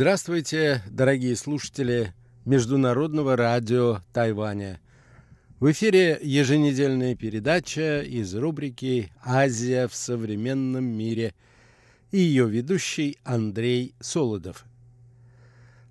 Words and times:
Здравствуйте, 0.00 0.80
дорогие 0.88 1.34
слушатели 1.34 2.14
Международного 2.44 3.34
радио 3.34 3.98
Тайваня. 4.12 4.80
В 5.58 5.72
эфире 5.72 6.20
еженедельная 6.22 7.16
передача 7.16 8.02
из 8.02 8.32
рубрики 8.36 9.10
«Азия 9.24 9.88
в 9.88 9.96
современном 9.96 10.84
мире» 10.84 11.34
и 12.12 12.18
ее 12.18 12.48
ведущий 12.48 13.18
Андрей 13.24 13.96
Солодов. 13.98 14.66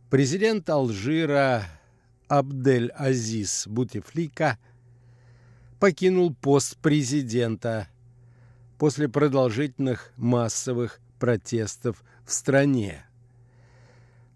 Президент 0.09 0.69
Алжира 0.69 1.65
Абдель-Азиз 2.29 3.67
Бутефлика 3.67 4.57
покинул 5.81 6.33
пост 6.33 6.77
президента 6.77 7.89
после 8.79 9.09
продолжительных 9.09 10.13
массовых 10.15 11.01
протестов 11.19 12.05
в 12.25 12.31
стране. 12.31 13.06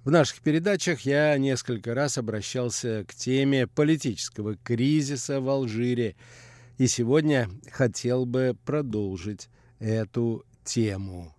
В 0.03 0.09
наших 0.09 0.41
передачах 0.41 1.01
я 1.01 1.37
несколько 1.37 1.93
раз 1.93 2.17
обращался 2.17 3.05
к 3.07 3.13
теме 3.13 3.67
политического 3.67 4.55
кризиса 4.55 5.39
в 5.39 5.47
Алжире, 5.47 6.15
и 6.79 6.87
сегодня 6.87 7.51
хотел 7.71 8.25
бы 8.25 8.57
продолжить 8.65 9.47
эту 9.77 10.43
тему. 10.63 11.35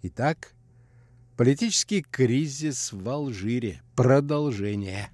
Итак, 0.00 0.54
политический 1.36 2.00
кризис 2.00 2.92
в 2.92 3.06
Алжире. 3.10 3.82
Продолжение. 3.94 5.10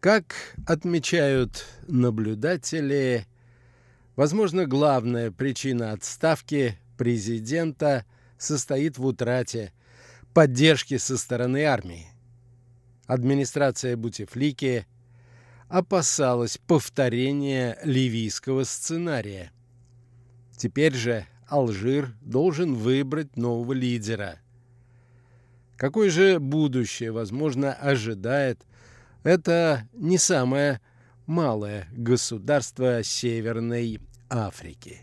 Как 0.00 0.54
отмечают 0.64 1.66
наблюдатели, 1.88 3.26
возможно, 4.14 4.64
главная 4.64 5.32
причина 5.32 5.90
отставки 5.90 6.78
президента 6.96 8.04
состоит 8.38 8.96
в 8.96 9.04
утрате 9.04 9.72
поддержки 10.32 10.98
со 10.98 11.18
стороны 11.18 11.64
армии. 11.64 12.06
Администрация 13.06 13.96
Бутефлики 13.96 14.86
опасалась 15.68 16.58
повторения 16.58 17.76
ливийского 17.82 18.62
сценария. 18.62 19.50
Теперь 20.56 20.94
же 20.94 21.26
Алжир 21.48 22.14
должен 22.20 22.74
выбрать 22.74 23.36
нового 23.36 23.72
лидера. 23.72 24.38
Какое 25.76 26.08
же 26.08 26.38
будущее, 26.38 27.10
возможно, 27.10 27.72
ожидает 27.72 28.64
это 29.22 29.88
не 29.92 30.18
самое 30.18 30.80
малое 31.26 31.88
государство 31.92 33.02
Северной 33.02 34.00
Африки. 34.30 35.02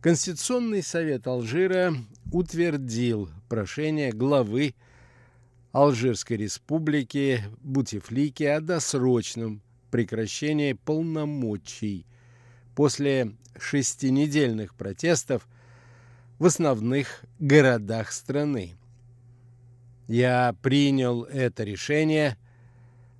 Конституционный 0.00 0.82
совет 0.82 1.26
Алжира 1.26 1.94
утвердил 2.32 3.30
прошение 3.48 4.12
главы 4.12 4.74
Алжирской 5.70 6.38
республики 6.38 7.40
Бутифлики 7.62 8.42
о 8.44 8.60
досрочном 8.60 9.62
прекращении 9.90 10.72
полномочий 10.72 12.06
после 12.74 13.32
шестинедельных 13.58 14.74
протестов 14.74 15.46
в 16.38 16.46
основных 16.46 17.24
городах 17.38 18.10
страны. 18.10 18.74
Я 20.08 20.54
принял 20.62 21.22
это 21.24 21.62
решение– 21.62 22.36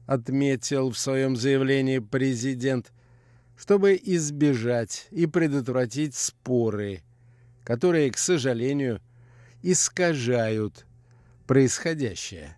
отметил 0.07 0.91
в 0.91 0.99
своем 0.99 1.37
заявлении 1.37 1.99
президент, 1.99 2.93
чтобы 3.57 3.99
избежать 4.03 5.07
и 5.11 5.27
предотвратить 5.27 6.15
споры, 6.15 7.03
которые, 7.65 8.11
к 8.11 8.19
сожалению, 8.19 9.01
искажают 9.63 10.87
происходящее, 11.47 12.57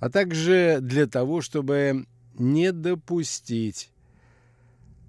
а 0.00 0.10
также 0.10 0.78
для 0.80 1.06
того, 1.06 1.40
чтобы 1.40 2.06
не 2.34 2.72
допустить 2.72 3.90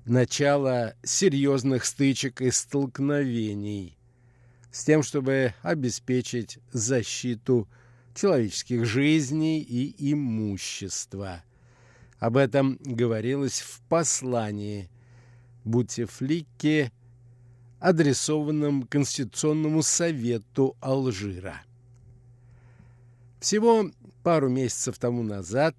начала 0.05 0.93
серьезных 1.03 1.83
стычек 1.83 2.41
и 2.41 2.51
столкновений 2.51 3.97
с 4.71 4.85
тем, 4.85 5.03
чтобы 5.03 5.53
обеспечить 5.63 6.59
защиту 6.71 7.67
человеческих 8.15 8.85
жизней 8.85 9.61
и 9.61 10.13
имущества. 10.13 11.43
Об 12.17 12.37
этом 12.37 12.79
говорилось 12.81 13.59
в 13.59 13.81
послании 13.89 14.89
Бутефлике, 15.65 16.91
адресованном 17.79 18.83
Конституционному 18.83 19.83
совету 19.83 20.75
Алжира. 20.79 21.61
Всего 23.39 23.91
пару 24.23 24.49
месяцев 24.49 24.97
тому 24.97 25.21
назад 25.21 25.75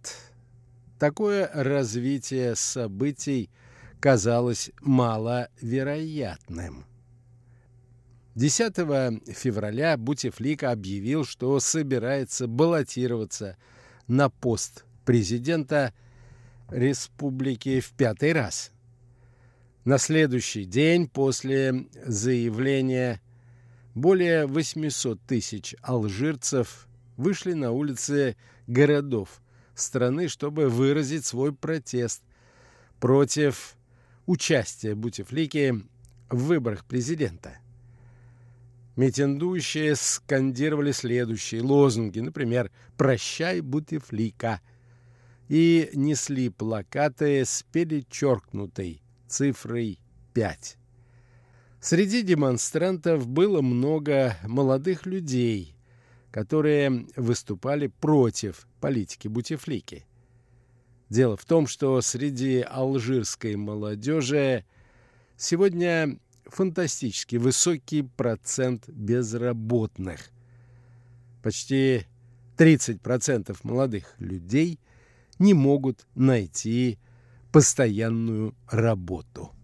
такое 0.99 1.51
развитие 1.53 2.55
событий 2.55 3.51
казалось 3.99 4.71
маловероятным. 4.83 6.85
10 8.37 9.33
февраля 9.33 9.97
Бутефлика 9.97 10.71
объявил, 10.71 11.25
что 11.25 11.59
собирается 11.59 12.47
баллотироваться 12.47 13.57
на 14.09 14.29
пост 14.29 14.85
президента 15.07 15.95
республики 16.69 17.81
в 17.81 17.93
пятый 17.93 18.35
раз. 18.35 18.73
На 19.87 19.97
следующий 19.97 20.67
день 20.67 21.09
после 21.09 21.87
заявления 22.05 23.23
более 23.95 24.47
800 24.47 25.19
тысяч 25.23 25.75
алжирцев 25.81 26.89
вышли 27.17 27.55
на 27.55 27.71
улицы 27.71 28.37
городов 28.67 29.41
страны, 29.75 30.29
чтобы 30.29 30.69
выразить 30.69 31.25
свой 31.25 31.55
протест 31.55 32.23
против 33.01 33.77
участия 34.27 34.95
Бутефлики 34.95 35.87
в 36.29 36.45
выборах 36.45 36.85
президента– 36.85 37.61
Митингующие 38.97 39.95
скандировали 39.95 40.91
следующие 40.91 41.61
лозунги, 41.61 42.21
например 42.21 42.71
«Прощай, 42.97 43.61
Бутифлика», 43.61 44.63
и 45.49 45.91
несли 45.93 46.49
плакаты 46.49 47.45
с 47.45 47.63
перечеркнутой 47.71 49.03
цифрой 49.29 50.01
5. 50.33 50.79
Среди 51.79 52.23
демонстрантов 52.23 53.29
было 53.29 53.61
много 53.61 54.37
молодых 54.45 55.07
людей, 55.07 55.77
которые 56.31 57.07
выступали 57.17 57.87
против 57.87 58.67
политики 58.81 59.29
Бутифлики. 59.29 60.07
Дело 61.11 61.37
в 61.37 61.45
том, 61.45 61.67
что 61.67 62.01
среди 62.01 62.61
алжирской 62.63 63.57
молодежи 63.57 64.65
сегодня 65.37 66.19
фантастически 66.47 67.37
высокий 67.37 68.03
процент 68.03 68.89
безработных. 68.89 70.31
Почти 71.43 72.07
30% 72.57 73.57
молодых 73.63 74.15
людей 74.19 74.81
не 75.39 75.55
могут 75.55 76.07
найти 76.15 76.99
постоянную 77.53 78.55
работу. 78.69 79.56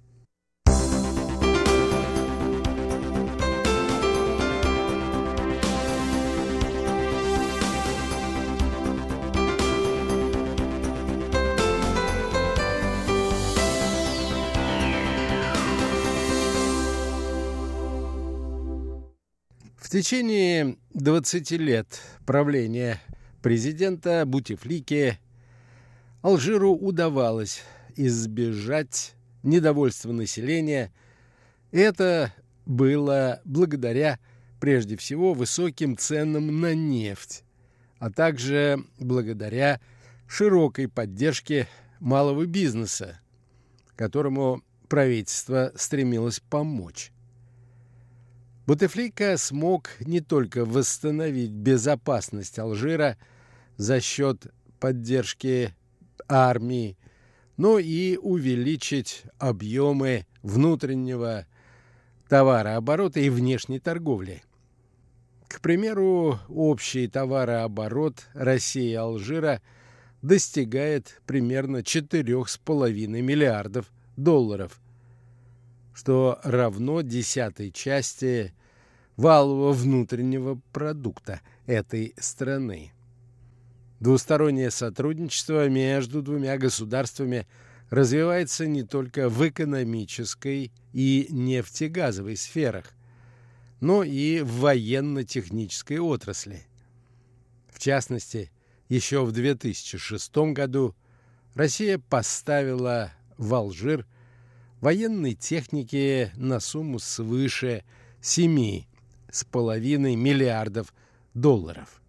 Течение 19.93 20.79
20 20.95 21.51
лет 21.51 22.01
правления 22.25 22.99
президента 23.43 24.25
Бутифлики 24.25 25.19
Алжиру 26.23 26.73
удавалось 26.73 27.63
избежать 27.95 29.13
недовольства 29.43 30.13
населения. 30.13 30.95
Это 31.73 32.33
было 32.65 33.43
благодаря 33.45 34.19
прежде 34.61 34.97
всего 34.97 35.35
высоким 35.35 35.99
ценам 35.99 36.63
на 36.63 36.75
нефть, 36.75 37.45
а 37.99 38.11
также 38.11 38.83
благодаря 38.99 39.79
широкой 40.27 40.89
поддержке 40.89 41.69
малого 42.01 42.47
бизнеса, 42.47 43.21
которому 43.95 44.63
правительство 44.89 45.71
стремилось 45.77 46.41
помочь. 46.41 47.12
Бутефлика 48.73 49.37
смог 49.37 49.91
не 50.01 50.21
только 50.21 50.65
восстановить 50.65 51.51
безопасность 51.51 52.59
Алжира 52.59 53.19
за 53.77 54.01
счет 54.01 54.47
поддержки 54.81 55.75
армии, 56.27 56.97
но 57.59 57.79
и 57.79 58.17
увеличить 58.17 59.25
объемы 59.39 60.25
внутреннего 60.43 61.45
товарооборота 62.31 63.21
и 63.21 63.29
внешней 63.29 63.79
торговли. 63.79 64.43
К 65.49 65.61
примеру, 65.61 66.39
общий 66.49 67.09
товарооборот 67.09 68.27
России 68.33 68.93
и 68.93 68.95
Алжира 68.95 69.61
достигает 70.23 71.21
примерно 71.27 71.83
4,5 71.83 73.07
миллиардов 73.21 73.93
долларов, 74.17 74.81
что 75.93 76.41
равно 76.43 77.03
десятой 77.03 77.71
части 77.71 78.55
валового 79.17 79.73
внутреннего 79.73 80.61
продукта 80.73 81.41
этой 81.67 82.15
страны. 82.19 82.93
Двустороннее 84.01 84.71
сотрудничество 84.71 85.69
между 85.69 86.23
двумя 86.23 86.59
государствами 86.59 87.47
развивается 87.91 88.67
не 88.67 88.83
только 88.83 89.29
в 89.29 89.47
экономической 89.47 90.73
и 90.93 91.27
нефтегазовой 91.31 92.37
сферах, 92.37 92.87
но 93.81 94.03
и 94.03 94.41
в 94.41 94.61
военно-технической 94.61 95.99
отрасли. 95.99 96.67
В 97.71 97.79
частности, 97.79 98.51
еще 98.89 99.25
в 99.25 99.33
2006 99.33 100.37
году 100.53 100.95
Россия 101.55 101.99
поставила 101.99 103.13
в 103.39 103.55
Алжир 103.55 104.07
военной 104.81 105.35
техники 105.35 106.33
на 106.35 106.61
сумму 106.61 106.99
свыше 106.99 107.85
7,5 109.33 110.15
миллиардов 110.15 110.95
долларов. 111.35 112.01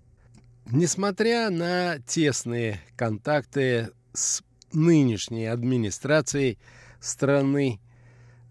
Несмотря 0.72 1.50
на 1.50 2.00
тесные 2.00 2.80
контакты 2.96 3.90
с 4.14 4.44
нынешней 4.72 5.46
администрацией 5.48 6.58
страны, 7.00 7.80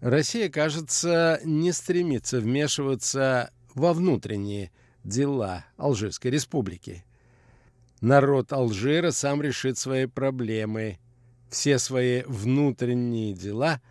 Россия, 0.01 0.49
кажется, 0.49 1.39
не 1.43 1.71
стремится 1.71 2.39
вмешиваться 2.39 3.51
во 3.73 3.93
внутренние 3.93 4.71
дела 5.03 5.65
Алжирской 5.77 6.29
республики. 6.29 7.05
Народ 8.01 8.51
Алжира 8.51 9.11
сам 9.11 9.41
решит 9.41 9.77
свои 9.77 10.05
проблемы, 10.07 10.99
все 11.49 11.79
свои 11.79 12.23
внутренние 12.23 13.33
дела 13.33 13.81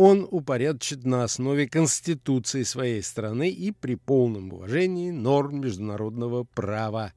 он 0.00 0.28
упорядочит 0.30 1.04
на 1.04 1.24
основе 1.24 1.66
Конституции 1.66 2.62
своей 2.62 3.02
страны 3.02 3.50
и 3.50 3.72
при 3.72 3.96
полном 3.96 4.52
уважении 4.52 5.10
норм 5.10 5.60
международного 5.60 6.44
права. 6.44 7.12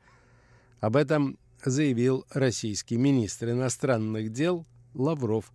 Об 0.80 0.96
этом 0.96 1.38
заявил 1.64 2.26
российский 2.32 2.98
министр 2.98 3.52
иностранных 3.52 4.32
дел 4.32 4.66
Лавров 4.96 5.54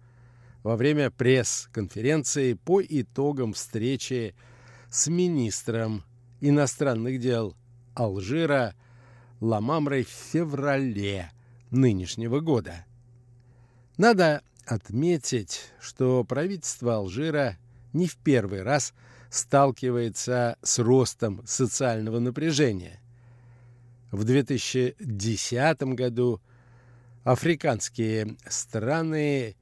во 0.62 0.76
время 0.76 1.11
пресс-конференции 1.11 2.52
по 2.52 2.81
итогам 2.81 3.55
встречи 3.55 4.37
с 4.88 5.08
министром 5.08 6.05
иностранных 6.40 7.19
дел 7.19 7.56
Алжира 7.96 8.76
Ламамрой 9.40 10.05
в 10.05 10.11
феврале 10.11 11.32
нынешнего 11.73 12.38
года. 12.38 12.84
Надо 13.99 14.43
отметить, 14.66 15.72
что 15.80 16.24
правительство 16.24 16.96
Алжира 16.96 17.56
не 17.92 18.06
в 18.06 18.16
первый 18.16 18.62
раз 18.62 18.92
сталкивается 19.30 20.56
с 20.62 20.78
ростом 20.78 21.42
социального 21.46 22.18
напряжения. 22.18 23.00
В 24.10 24.24
2010 24.24 25.82
году 25.94 26.40
африканские 27.24 28.36
страны 28.48 29.56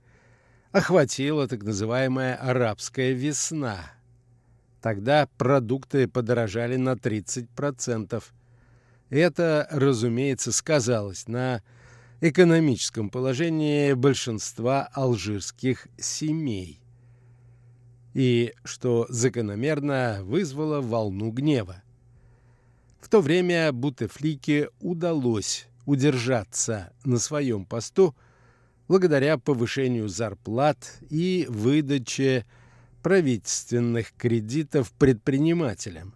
охватила 0.72 1.48
так 1.48 1.62
называемая 1.62 2.36
«арабская 2.36 3.12
весна». 3.12 3.78
Тогда 4.82 5.28
продукты 5.38 6.06
подорожали 6.06 6.76
на 6.76 6.92
30%. 6.92 8.22
Это, 9.08 9.66
разумеется, 9.70 10.52
сказалось 10.52 11.26
на 11.26 11.62
экономическом 12.26 13.10
положении 13.10 13.92
большинства 13.92 14.88
алжирских 14.94 15.88
семей 15.98 16.80
и, 18.14 18.54
что 18.64 19.04
закономерно, 19.10 20.20
вызвало 20.22 20.80
волну 20.80 21.30
гнева. 21.30 21.82
В 23.02 23.10
то 23.10 23.20
время 23.20 23.70
Бутефлике 23.72 24.70
удалось 24.80 25.66
удержаться 25.84 26.94
на 27.04 27.18
своем 27.18 27.66
посту 27.66 28.16
благодаря 28.88 29.36
повышению 29.36 30.08
зарплат 30.08 30.98
и 31.10 31.44
выдаче 31.50 32.46
правительственных 33.02 34.14
кредитов 34.14 34.92
предпринимателям. 34.92 36.14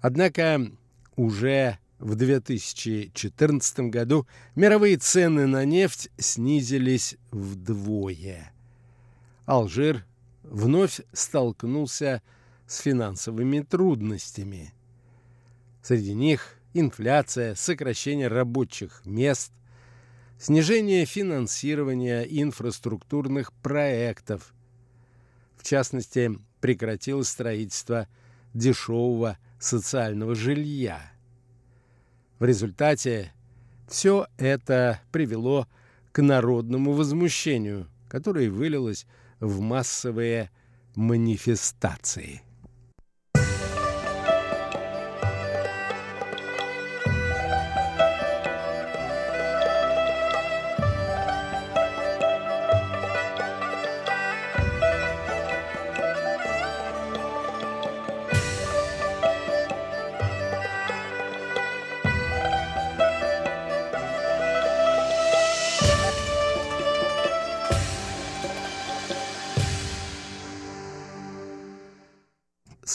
Однако 0.00 0.72
уже 1.14 1.78
в 1.98 2.14
2014 2.14 3.80
году 3.90 4.26
мировые 4.54 4.96
цены 4.96 5.46
на 5.46 5.64
нефть 5.64 6.10
снизились 6.18 7.16
вдвое. 7.30 8.52
Алжир 9.46 10.04
вновь 10.42 11.00
столкнулся 11.12 12.22
с 12.66 12.78
финансовыми 12.78 13.60
трудностями. 13.60 14.72
Среди 15.82 16.14
них 16.14 16.58
инфляция, 16.74 17.54
сокращение 17.54 18.28
рабочих 18.28 19.02
мест– 19.04 19.52
снижение 20.38 21.04
финансирования 21.04 22.22
инфраструктурных 22.22 23.52
проектов. 23.52 24.52
В 25.56 25.64
частности, 25.64 26.38
прекратилось 26.60 27.28
строительство 27.28 28.08
дешевого 28.54 29.38
социального 29.58 30.34
жилья. 30.34 31.12
В 32.38 32.44
результате 32.44 33.32
все 33.88 34.26
это 34.36 35.00
привело 35.12 35.66
к 36.12 36.22
народному 36.22 36.92
возмущению, 36.92 37.88
которое 38.08 38.50
вылилось 38.50 39.06
в 39.40 39.60
массовые 39.60 40.50
манифестации. 40.94 42.42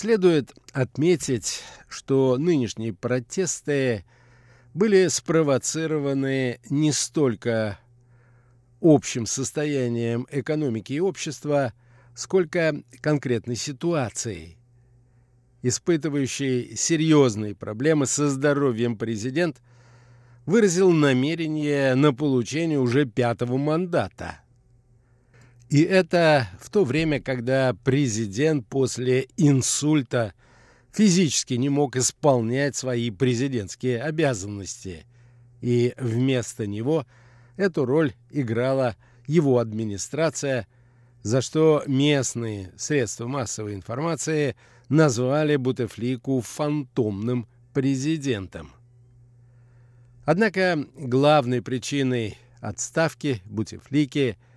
Следует 0.02 0.52
отметить, 0.74 1.62
что 1.88 2.40
нынешние 2.40 2.92
протесты 2.92 4.04
были 4.74 5.10
спровоцированы 5.10 6.60
не 6.72 6.92
столько 6.92 7.78
общим 8.82 9.28
состоянием 9.28 10.26
экономики 10.32 10.94
и 10.94 11.00
общества, 11.00 11.74
сколько 12.16 12.82
конкретной 13.00 13.56
ситуацией. 13.56 14.58
Испытывающий 15.62 16.76
серьезные 16.76 17.54
проблемы 17.54 18.08
со 18.08 18.28
здоровьем 18.28 18.98
президент 18.98 19.62
выразил 20.48 20.90
намерение 20.90 21.94
на 21.94 22.12
получение 22.12 22.80
уже 22.80 23.06
пятого 23.06 23.58
мандата– 23.58 24.40
и 25.72 25.84
это 25.84 26.50
в 26.60 26.70
то 26.70 26.84
время, 26.84 27.22
когда 27.22 27.74
президент 27.86 28.68
после 28.68 29.28
инсульта 29.38 30.34
физически 30.92 31.54
не 31.54 31.70
мог 31.70 31.96
исполнять 31.96 32.76
свои 32.76 33.10
президентские 33.10 34.02
обязанности. 34.02 35.06
И 35.62 35.94
вместо 35.98 36.68
него 36.68 37.06
эту 37.56 37.86
роль 37.86 38.14
играла 38.32 38.98
его 39.28 39.60
администрация, 39.60 40.68
за 41.24 41.42
что 41.42 41.84
местные 41.88 42.74
средства 42.76 43.28
массовой 43.28 43.74
информации 43.74 44.58
назвали 44.90 45.56
Бутефлику 45.56 46.42
фантомным 46.42 47.48
президентом. 47.74 48.74
Однако 50.26 50.86
главной 50.98 51.62
причиной 51.62 52.38
отставки 52.60 53.42
Бутефлики– 53.46 54.38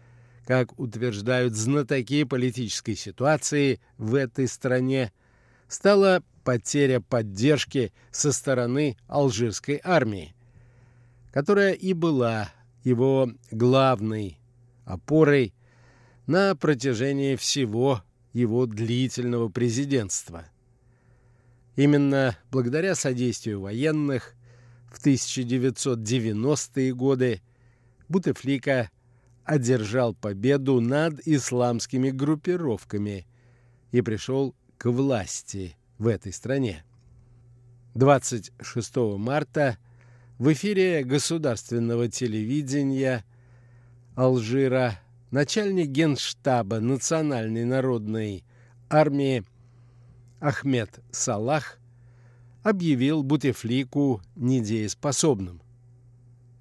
как 0.46 0.78
утверждают 0.78 1.54
знатоки 1.54 2.24
политической 2.24 2.94
ситуации 2.94 3.80
в 3.96 4.14
этой 4.14 4.46
стране, 4.46 5.12
стала 5.68 6.22
потеря 6.44 7.00
поддержки 7.00 7.92
со 8.10 8.32
стороны 8.32 8.96
алжирской 9.06 9.80
армии, 9.82 10.34
которая 11.32 11.72
и 11.72 11.94
была 11.94 12.50
его 12.82 13.30
главной 13.50 14.38
опорой 14.84 15.54
на 16.26 16.54
протяжении 16.54 17.36
всего 17.36 18.02
его 18.32 18.66
длительного 18.66 19.48
президентства. 19.48 20.44
Именно 21.76 22.36
благодаря 22.50 22.94
содействию 22.94 23.60
военных 23.60 24.34
в 24.92 25.04
1990-е 25.04 26.94
годы 26.94 27.40
Бутефлика 28.08 28.90
одержал 29.44 30.14
победу 30.14 30.80
над 30.80 31.20
исламскими 31.26 32.10
группировками 32.10 33.26
и 33.92 34.00
пришел 34.00 34.54
к 34.78 34.90
власти 34.90 35.76
в 35.98 36.06
этой 36.06 36.32
стране. 36.32 36.84
26 37.94 38.96
марта 39.18 39.78
в 40.38 40.52
эфире 40.52 41.04
государственного 41.04 42.08
телевидения 42.08 43.24
Алжира 44.16 44.98
начальник 45.30 45.88
генштаба 45.88 46.80
Национальной 46.80 47.64
народной 47.64 48.44
армии 48.88 49.44
Ахмед 50.40 51.00
Салах 51.10 51.78
объявил 52.62 53.22
Бутефлику 53.22 54.22
недееспособным. 54.36 55.63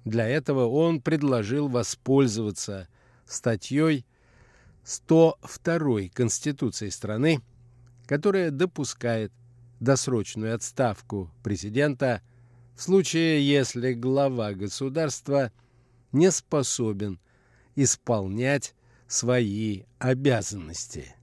Для 0.04 0.28
этого 0.28 0.66
он 0.66 1.00
предложил 1.00 1.68
воспользоваться 1.68 2.88
статьей 3.26 4.04
102 4.84 6.08
Конституции 6.12 6.90
страны, 6.90 7.40
которая 8.06 8.50
допускает 8.50 9.32
досрочную 9.80 10.54
отставку 10.54 11.30
президента 11.42 12.20
в 12.76 12.82
случае, 12.82 13.46
если 13.46 13.94
глава 13.94 14.52
государства 14.52 15.52
не 16.12 16.30
способен 16.30 17.18
исполнять 17.76 18.74
свои 19.06 19.84
обязанности. 19.98 21.14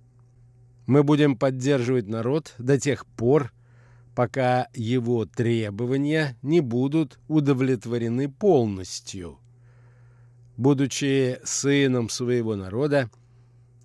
Мы 0.87 1.03
будем 1.03 1.37
поддерживать 1.37 2.07
народ 2.07 2.53
до 2.57 2.79
тех 2.79 3.05
пор, 3.05 3.53
пока 4.15 4.67
его 4.73 5.25
требования 5.25 6.37
не 6.41 6.61
будут 6.61 7.19
удовлетворены 7.27 8.29
полностью. 8.29 9.39
Будучи 10.57 11.39
сыном 11.43 12.09
своего 12.09 12.55
народа 12.55 13.09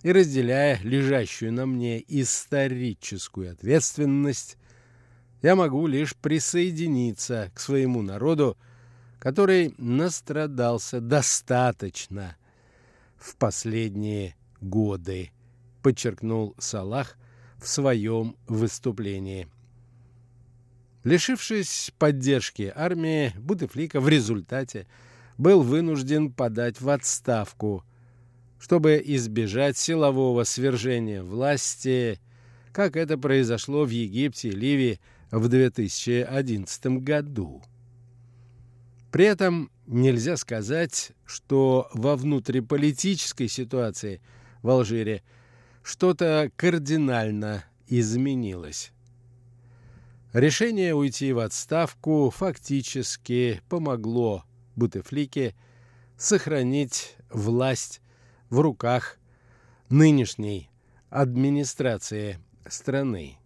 и 0.02 0.12
разделяя 0.12 0.78
лежащую 0.83 1.52
на 1.52 1.66
мне 1.66 2.02
историческую 2.06 3.52
ответственность, 3.52 4.59
я 5.42 5.54
могу 5.54 5.87
лишь 5.87 6.16
присоединиться 6.16 7.50
к 7.54 7.61
своему 7.61 8.02
народу, 8.02 8.56
который 9.18 9.75
настрадался 9.78 11.00
достаточно 11.00 12.37
в 13.16 13.37
последние 13.37 14.37
годы, 14.61 15.30
подчеркнул 15.83 16.54
Салах 16.59 17.16
в 17.59 17.68
своем 17.68 18.37
выступлении. 18.49 19.49
Лишившись 21.06 21.92
поддержки 22.00 22.72
армии, 22.75 23.32
Бутефлика 23.38 24.00
в 24.00 24.08
результате 24.08 24.88
был 25.38 25.62
вынужден 25.62 26.32
подать 26.32 26.80
в 26.80 26.88
отставку, 26.88 27.84
чтобы 28.58 29.00
избежать 29.04 29.76
силового 29.78 30.42
свержения 30.42 31.22
власти, 31.22 32.18
как 32.72 32.96
это 32.96 33.16
произошло 33.16 33.84
в 33.84 33.90
Египте 33.90 34.48
и 34.48 34.50
Ливии 34.50 34.98
в 35.30 35.46
2011 35.46 36.86
году. 37.04 37.62
При 39.12 39.26
этом 39.26 39.70
нельзя 39.86 40.36
сказать, 40.36 41.12
что 41.25 41.88
во 41.94 42.16
внутриполитической 42.16 43.46
ситуации 43.46 44.20
в 44.60 44.70
Алжире 44.70 45.22
что-то 45.84 46.50
кардинально 46.56 47.64
изменилось. 47.86 48.90
Решение 50.37 50.95
уйти 50.95 51.33
в 51.33 51.38
отставку 51.38 52.28
фактически 52.28 53.62
помогло 53.71 54.45
Бутефлике 54.75 55.55
сохранить 56.19 57.16
власть 57.31 58.02
в 58.50 58.61
руках 58.61 59.16
нынешней 59.88 60.69
администрации 61.09 62.38
страны. 62.69 63.38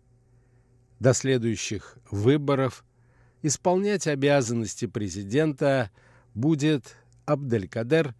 До 0.99 1.15
следующих 1.15 1.97
выборов 2.11 2.85
исполнять 3.43 4.09
обязанности 4.09 4.87
президента 4.87 5.93
будет 6.35 6.97
Абделькадер 7.25 8.17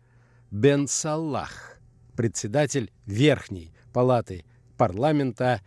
Бен 0.53 0.87
Саллах, 0.87 1.81
председатель 2.15 2.93
Верхней 3.05 3.75
палаты 3.93 4.45
парламента 4.77 5.61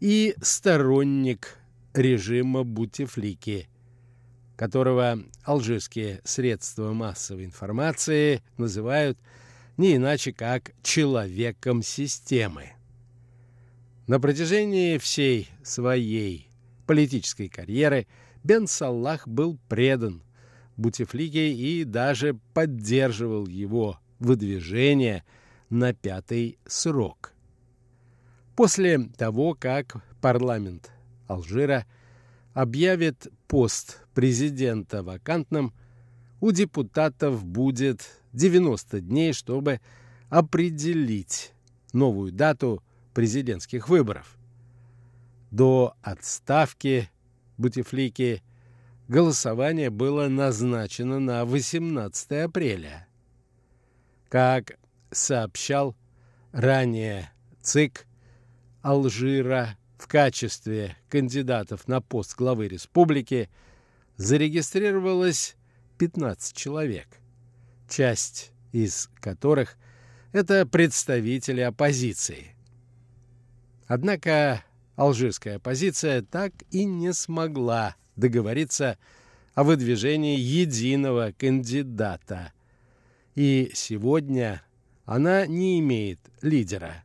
и 0.00 0.34
сторонник 0.40 1.58
режима 1.94 2.64
Бутефлики, 2.64 3.68
которого 4.56 5.18
алжирские 5.44 6.20
средства 6.24 6.92
массовой 6.92 7.44
информации 7.44 8.42
называют 8.56 9.18
не 9.76 9.96
иначе 9.96 10.32
как 10.32 10.72
человеком 10.82 11.82
системы. 11.82 12.72
На 14.06 14.18
протяжении 14.18 14.98
всей 14.98 15.48
своей 15.62 16.48
политической 16.86 17.48
карьеры 17.48 18.06
Бен 18.42 18.66
Саллах 18.66 19.28
был 19.28 19.58
предан 19.68 20.22
Бутефлике 20.76 21.52
и 21.52 21.84
даже 21.84 22.38
поддерживал 22.54 23.46
его 23.46 23.98
выдвижение 24.18 25.24
на 25.70 25.92
пятый 25.92 26.58
срок. 26.66 27.32
После 28.56 28.98
того, 29.16 29.54
как 29.54 30.02
парламент 30.20 30.90
Алжира 31.28 31.86
объявит 32.54 33.28
пост 33.46 34.04
президента 34.14 35.02
вакантным, 35.04 35.72
у 36.40 36.50
депутатов 36.50 37.44
будет 37.44 38.08
90 38.32 39.00
дней, 39.00 39.32
чтобы 39.32 39.80
определить 40.28 41.52
новую 41.92 42.32
дату 42.32 42.82
президентских 43.14 43.88
выборов. 43.88 44.36
До 45.50 45.94
отставки 46.02 47.10
Бутифлики 47.56 48.42
голосование 49.08 49.90
было 49.90 50.28
назначено 50.28 51.18
на 51.18 51.44
18 51.44 52.32
апреля. 52.44 53.06
Как 54.28 54.78
сообщал 55.10 55.96
ранее 56.52 57.32
ЦИК 57.62 58.06
Алжира, 58.82 59.76
в 59.98 60.06
качестве 60.06 60.96
кандидатов 61.08 61.88
на 61.88 62.00
пост 62.00 62.36
главы 62.36 62.68
республики 62.68 63.50
зарегистрировалось 64.16 65.56
15 65.98 66.56
человек, 66.56 67.08
часть 67.88 68.52
из 68.72 69.10
которых– 69.20 69.76
это 70.32 70.64
представители 70.66 71.60
оппозиции. 71.60 72.54
Однако 73.86 74.64
алжирская 74.96 75.56
оппозиция 75.56 76.22
так 76.22 76.52
и 76.70 76.84
не 76.84 77.12
смогла 77.12 77.96
договориться 78.14 78.98
о 79.54 79.64
выдвижении 79.64 80.38
единого 80.38 81.32
кандидата. 81.36 82.52
И 83.34 83.70
сегодня 83.74 84.62
она 85.04 85.46
не 85.46 85.80
имеет 85.80 86.20
лидера. 86.42 87.02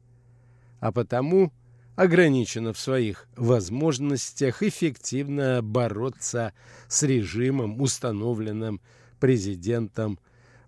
А 0.79 0.91
потому– 0.91 1.51
ограничена 1.95 2.73
в 2.73 2.79
своих 2.79 3.27
возможностях 3.35 4.63
эффективно 4.63 5.61
бороться 5.61 6.53
с 6.87 7.03
режимом, 7.03 7.81
установленным 7.81 8.81
президентом 9.19 10.19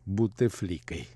Бутефликой. 0.06 1.08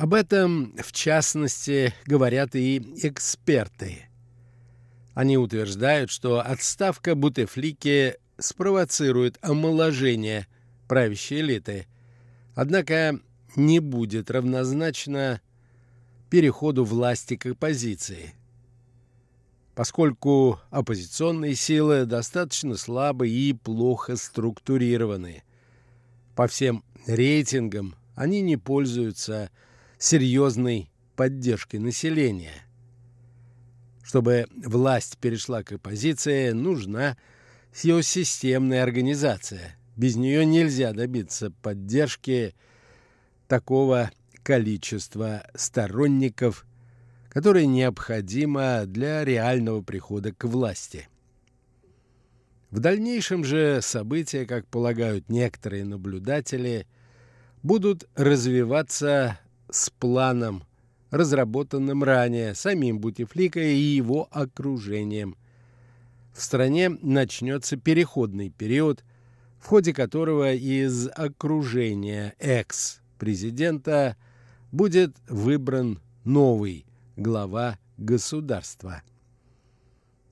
Об 0.00 0.14
этом, 0.14 0.74
в 0.78 0.92
частности, 0.92 1.92
говорят 2.06 2.54
и 2.54 2.78
эксперты. 3.02 4.06
Они 5.12 5.36
утверждают, 5.36 6.10
что 6.10 6.40
отставка 6.40 7.14
Бутефлики 7.14 8.16
спровоцирует 8.38 9.36
омоложение 9.42 10.46
правящей 10.88 11.42
элиты, 11.42 11.86
однако 12.54 13.20
не 13.56 13.78
будет 13.78 14.30
равнозначно 14.30 15.42
переходу 16.30 16.82
власти 16.86 17.36
к 17.36 17.44
оппозиции. 17.44 18.32
Поскольку 19.74 20.60
оппозиционные 20.70 21.54
силы 21.54 22.06
достаточно 22.06 22.78
слабы 22.78 23.28
и 23.28 23.52
плохо 23.52 24.16
структурированы. 24.16 25.42
По 26.34 26.46
всем 26.46 26.84
рейтингам 27.06 27.96
они 28.14 28.40
не 28.40 28.56
пользуются 28.56 29.50
серьезной 30.00 30.90
поддержкой 31.14 31.76
населения. 31.76 32.64
Чтобы 34.02 34.46
власть 34.56 35.18
перешла 35.18 35.62
к 35.62 35.72
оппозиции, 35.72 36.50
нужна 36.50 37.16
ее 37.82 38.02
системная 38.02 38.82
организация. 38.82 39.76
Без 39.96 40.16
нее 40.16 40.44
нельзя 40.46 40.92
добиться 40.92 41.52
поддержки 41.62 42.54
такого 43.46 44.10
количества 44.42 45.46
сторонников, 45.54 46.66
которое 47.28 47.66
необходимо 47.66 48.86
для 48.86 49.22
реального 49.22 49.82
прихода 49.82 50.32
к 50.32 50.44
власти. 50.44 51.08
В 52.70 52.78
дальнейшем 52.78 53.44
же 53.44 53.80
события, 53.82 54.46
как 54.46 54.66
полагают 54.66 55.28
некоторые 55.28 55.84
наблюдатели, 55.84 56.86
будут 57.62 58.08
развиваться 58.14 59.38
с 59.72 59.90
планом, 59.90 60.64
разработанным 61.10 62.04
ранее 62.04 62.54
самим 62.54 62.98
Бутифлика 63.00 63.60
и 63.60 63.76
его 63.76 64.28
окружением. 64.30 65.36
В 66.32 66.42
стране 66.42 66.88
начнется 66.88 67.76
переходный 67.76 68.50
период, 68.50 69.04
в 69.58 69.66
ходе 69.66 69.92
которого 69.92 70.52
из 70.52 71.08
окружения 71.08 72.34
экс-президента 72.38 74.16
будет 74.72 75.16
выбран 75.28 76.00
новый 76.24 76.86
глава 77.16 77.78
государства. 77.98 79.02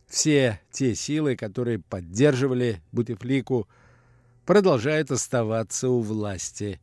Все 0.07 0.61
те 0.71 0.95
силы, 0.95 1.37
которые 1.37 1.81
поддерживали 1.81 2.81
Бутифлику, 2.93 3.69
продолжают 4.47 5.11
оставаться 5.11 5.91
у 5.91 6.01
власти. 6.01 6.81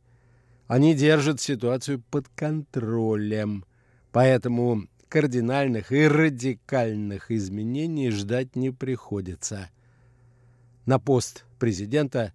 Они 0.66 0.94
держат 0.94 1.40
ситуацию 1.40 2.02
под 2.10 2.28
контролем, 2.28 3.64
поэтому 4.10 4.88
кардинальных 5.08 5.92
и 5.92 6.08
радикальных 6.08 7.30
изменений 7.30 8.10
ждать 8.10 8.56
не 8.56 8.70
приходится. 8.70 9.70
На 10.84 10.98
пост 10.98 11.44
президента 11.58 12.32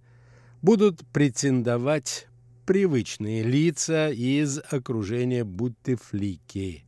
будут 0.61 1.05
претендовать 1.07 2.27
привычные 2.65 3.43
лица 3.43 4.09
из 4.09 4.59
окружения 4.69 5.43
Бутифлики. 5.43 6.85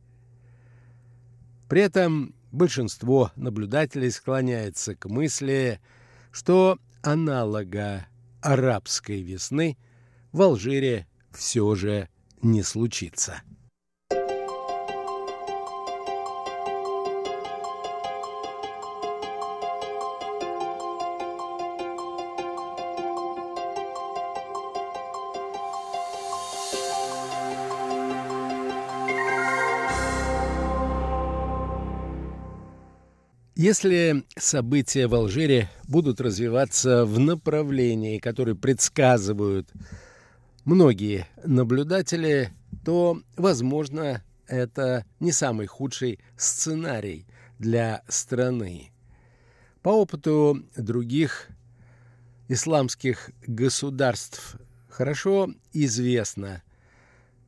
При 1.68 1.82
этом 1.82 2.34
большинство 2.52 3.32
наблюдателей 3.36 4.10
склоняется 4.10 4.94
к 4.94 5.06
мысли, 5.10 5.80
что 6.30 6.78
аналога 7.02 8.06
арабской 8.40 9.20
весны 9.20 9.76
в 10.32 10.40
Алжире 10.40 11.06
все 11.34 11.74
же 11.74 12.08
не 12.42 12.62
случится. 12.62 13.42
Если 33.56 34.24
события 34.36 35.06
в 35.06 35.14
Алжире 35.14 35.70
будут 35.88 36.20
развиваться 36.20 37.06
в 37.06 37.18
направлении, 37.18 38.18
которое 38.18 38.54
предсказывают 38.54 39.70
многие 40.64 41.26
наблюдатели, 41.44 42.50
то, 42.84 43.20
возможно, 43.36 44.22
это 44.46 45.04
не 45.20 45.32
самый 45.32 45.66
худший 45.66 46.20
сценарий 46.36 47.26
для 47.58 48.02
страны. 48.08 48.90
По 49.82 49.90
опыту 49.90 50.64
других 50.76 51.48
исламских 52.48 53.30
государств 53.46 54.56
хорошо 54.88 55.50
известно, 55.72 56.62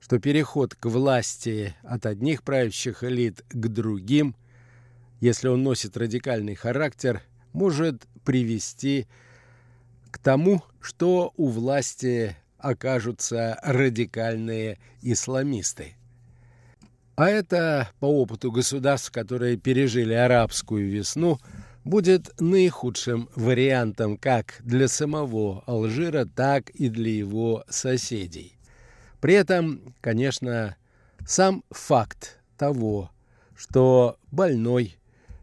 что 0.00 0.18
переход 0.18 0.74
к 0.74 0.86
власти 0.86 1.74
от 1.82 2.06
одних 2.06 2.42
правящих 2.42 3.04
элит 3.04 3.44
к 3.48 3.68
другим– 3.68 4.34
если 5.20 5.48
он 5.48 5.62
носит 5.62 5.96
радикальный 5.96 6.54
характер, 6.54 7.22
может 7.52 8.06
привести 8.24 9.06
к 10.10 10.18
тому, 10.18 10.62
что 10.80 11.32
у 11.36 11.48
власти 11.48 12.36
окажутся 12.58 13.58
радикальные 13.62 14.78
исламисты. 15.02 15.94
А 17.16 17.30
это, 17.30 17.90
по 17.98 18.06
опыту 18.06 18.52
государств, 18.52 19.10
которые 19.10 19.56
пережили 19.56 20.12
арабскую 20.12 20.90
весну, 20.90 21.38
будет 21.84 22.38
наихудшим 22.40 23.30
вариантом 23.36 24.18
как 24.18 24.56
для 24.60 24.88
самого 24.88 25.62
Алжира, 25.66 26.26
так 26.26 26.70
и 26.70 26.88
для 26.88 27.10
его 27.10 27.64
соседей. 27.68 28.58
При 29.20 29.34
этом, 29.34 29.94
конечно, 30.00 30.76
сам 31.26 31.64
факт 31.70 32.38
того, 32.58 33.10
что 33.56 34.18
больной 34.30 34.96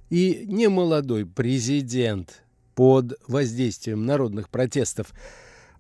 и 0.10 0.46
немолодой 0.46 1.26
президент 1.26 2.44
под 2.76 3.14
воздействием 3.28 4.06
народных 4.06 4.50
протестов 4.50 5.12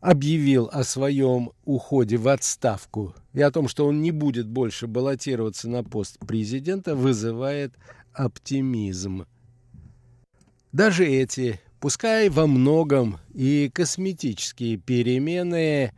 объявил 0.03 0.69
о 0.71 0.83
своем 0.83 1.51
уходе 1.65 2.17
в 2.17 2.27
отставку 2.27 3.15
и 3.33 3.41
о 3.41 3.51
том, 3.51 3.67
что 3.67 3.87
он 3.87 4.01
не 4.01 4.11
будет 4.11 4.47
больше 4.47 4.87
баллотироваться 4.87 5.69
на 5.69 5.83
пост 5.83 6.19
президента, 6.19 6.95
вызывает 6.95 7.73
оптимизм. 8.13 9.25
Даже 10.71 11.05
эти, 11.07 11.59
пускай 11.79 12.29
во 12.29 12.47
многом 12.47 13.19
и 13.33 13.71
косметические 13.73 14.77
перемены 14.77 15.93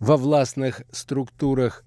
во 0.00 0.16
властных 0.16 0.82
структурах, 0.90 1.84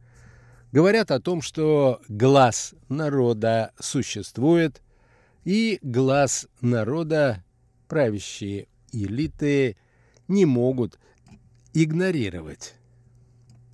говорят 0.72 1.12
о 1.12 1.20
том, 1.20 1.42
что 1.42 2.02
глаз 2.08 2.74
народа 2.88 3.72
существует– 3.80 4.82
и 5.46 5.80
глаз 5.82 6.48
народа 6.62 7.44
правящие 7.88 8.68
элиты 8.92 9.78
не 10.28 10.46
могут 10.46 11.00
игнорировать. 11.84 12.76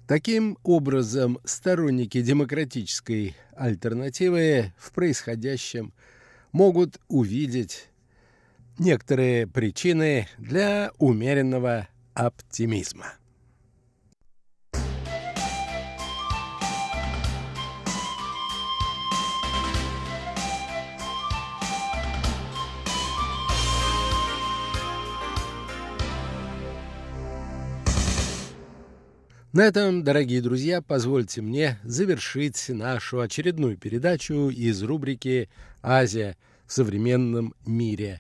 Таким 0.08 0.58
образом, 0.64 1.40
сторонники 1.44 2.22
демократической 2.22 3.36
альтернативы 3.56 4.74
в 4.78 4.92
происходящем 4.92 5.94
могут 6.52 7.00
увидеть 7.08 7.88
некоторые 8.78 9.48
причины 9.48 10.28
для 10.38 10.92
умеренного 11.00 11.88
оптимизма. 12.14 13.14
На 29.56 29.68
этом, 29.68 30.04
дорогие 30.04 30.42
друзья, 30.42 30.82
позвольте 30.82 31.42
мне 31.42 31.80
завершить 31.86 32.68
нашу 32.68 33.22
очередную 33.22 33.78
передачу 33.78 34.50
из 34.50 34.84
рубрики 34.84 35.48
«Азия 35.82 36.36
в 36.68 36.74
современном 36.74 37.56
мире». 37.66 38.20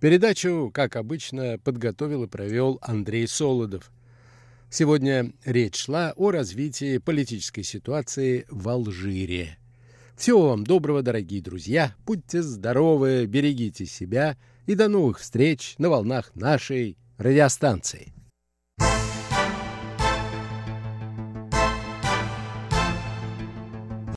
Передачу, 0.00 0.70
как 0.72 0.96
обычно, 0.96 1.58
подготовил 1.58 2.24
и 2.24 2.28
провел 2.28 2.78
Андрей 2.80 3.28
Солодов. 3.28 3.90
Сегодня 4.70 5.32
речь 5.44 5.76
шла 5.76 6.14
о 6.16 6.30
развитии 6.30 6.96
политической 6.96 7.62
ситуации 7.62 8.46
в 8.48 8.70
Алжире. 8.70 9.58
Всего 10.16 10.48
вам 10.48 10.64
доброго, 10.64 11.02
дорогие 11.02 11.42
друзья, 11.42 11.94
будьте 12.06 12.40
здоровы, 12.40 13.26
берегите 13.26 13.84
себя 13.84 14.38
и 14.64 14.74
до 14.74 14.88
новых 14.88 15.18
встреч 15.18 15.74
на 15.76 15.90
волнах 15.90 16.34
нашей 16.34 16.96
радиостанции. 17.18 18.14